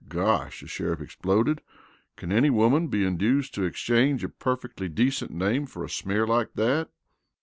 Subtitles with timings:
[0.09, 1.61] "Gosh!" the sheriff exploded.
[2.15, 6.53] "Can any woman be induced to exchange a perfectly decent name for a smear like
[6.55, 6.89] that?"